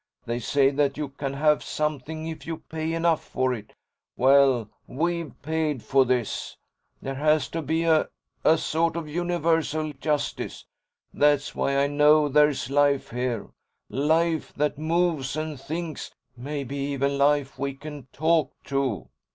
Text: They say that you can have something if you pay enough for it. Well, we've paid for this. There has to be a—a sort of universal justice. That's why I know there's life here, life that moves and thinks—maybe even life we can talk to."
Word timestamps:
They 0.25 0.39
say 0.39 0.71
that 0.71 0.97
you 0.97 1.09
can 1.09 1.35
have 1.35 1.61
something 1.61 2.25
if 2.25 2.47
you 2.47 2.57
pay 2.57 2.93
enough 2.93 3.23
for 3.23 3.53
it. 3.53 3.75
Well, 4.17 4.67
we've 4.87 5.39
paid 5.43 5.83
for 5.83 6.05
this. 6.05 6.57
There 7.03 7.13
has 7.13 7.47
to 7.49 7.61
be 7.61 7.83
a—a 7.83 8.57
sort 8.57 8.95
of 8.95 9.07
universal 9.07 9.93
justice. 9.93 10.65
That's 11.13 11.53
why 11.53 11.77
I 11.77 11.85
know 11.85 12.27
there's 12.29 12.71
life 12.71 13.11
here, 13.11 13.49
life 13.91 14.51
that 14.55 14.79
moves 14.79 15.35
and 15.35 15.61
thinks—maybe 15.61 16.75
even 16.77 17.19
life 17.19 17.59
we 17.59 17.75
can 17.75 18.07
talk 18.11 18.53
to." 18.63 19.07